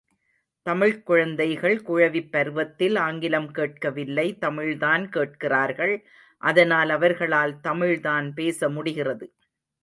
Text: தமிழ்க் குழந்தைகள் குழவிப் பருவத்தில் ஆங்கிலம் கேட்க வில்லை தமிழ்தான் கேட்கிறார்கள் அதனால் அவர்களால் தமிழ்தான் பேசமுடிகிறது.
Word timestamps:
தமிழ்க் 0.65 1.05
குழந்தைகள் 1.05 1.81
குழவிப் 1.81 2.31
பருவத்தில் 2.31 2.95
ஆங்கிலம் 2.95 3.51
கேட்க 3.51 3.89
வில்லை 3.89 4.37
தமிழ்தான் 4.41 5.09
கேட்கிறார்கள் 5.09 6.05
அதனால் 6.41 6.89
அவர்களால் 6.89 7.55
தமிழ்தான் 7.63 8.31
பேசமுடிகிறது. 8.35 9.27